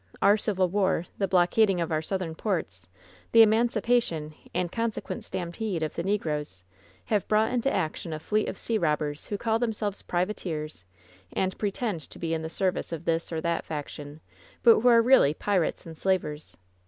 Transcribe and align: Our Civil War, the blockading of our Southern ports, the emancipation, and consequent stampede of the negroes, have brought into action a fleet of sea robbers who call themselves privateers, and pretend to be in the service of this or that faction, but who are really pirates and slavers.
Our 0.19 0.35
Civil 0.35 0.67
War, 0.69 1.05
the 1.19 1.27
blockading 1.27 1.79
of 1.79 1.91
our 1.91 2.01
Southern 2.01 2.33
ports, 2.33 2.87
the 3.33 3.43
emancipation, 3.43 4.33
and 4.51 4.71
consequent 4.71 5.23
stampede 5.23 5.83
of 5.83 5.93
the 5.93 6.01
negroes, 6.01 6.63
have 7.05 7.27
brought 7.27 7.51
into 7.51 7.71
action 7.71 8.11
a 8.11 8.17
fleet 8.17 8.49
of 8.49 8.57
sea 8.57 8.79
robbers 8.79 9.27
who 9.27 9.37
call 9.37 9.59
themselves 9.59 10.01
privateers, 10.01 10.83
and 11.31 11.55
pretend 11.59 12.01
to 12.09 12.17
be 12.17 12.33
in 12.33 12.41
the 12.41 12.49
service 12.49 12.91
of 12.91 13.05
this 13.05 13.31
or 13.31 13.41
that 13.41 13.63
faction, 13.63 14.21
but 14.63 14.79
who 14.79 14.87
are 14.87 15.03
really 15.03 15.35
pirates 15.35 15.85
and 15.85 15.95
slavers. 15.99 16.57